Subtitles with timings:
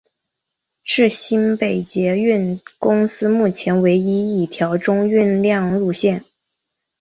[0.83, 6.25] 是新北捷运公司目前唯一一条中运量路线。